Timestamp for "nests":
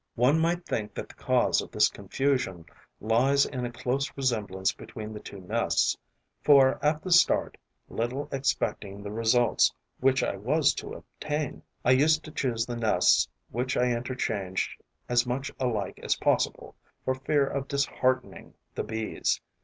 5.41-5.95, 12.77-13.29